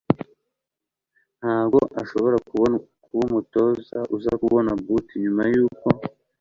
ntago 1.39 1.79
ashobora 2.01 2.37
kuba 2.47 2.65
umutoza 3.25 3.97
uza 4.15 4.31
kubona 4.41 4.71
boot 4.85 5.07
nyuma 5.23 5.43
yuko 5.53 5.87